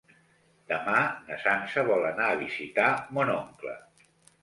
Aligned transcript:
Demà 0.71 1.01
na 1.27 1.37
Sança 1.45 1.85
vol 1.91 2.09
anar 2.15 2.33
a 2.33 2.41
visitar 2.43 2.91
mon 3.19 3.37
oncle. 3.39 3.81